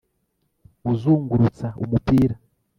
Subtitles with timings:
[0.91, 2.35] uzungurutsa umupira